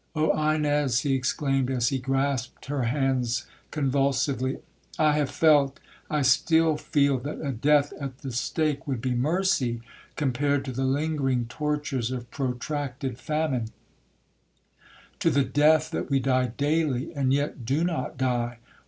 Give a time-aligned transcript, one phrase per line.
[0.15, 4.57] —Oh Ines,' he exclaimed, as he grasped her hands convulsively,
[4.97, 9.79] 'I have felt,—I still feel, that a death at the stake would be mercy
[10.15, 17.63] compared to the lingering tortures of protracted famine,—to the death that we die daily—and yet
[17.63, 18.57] do not die!